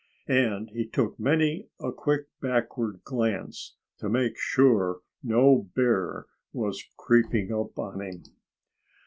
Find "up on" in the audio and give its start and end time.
7.53-8.01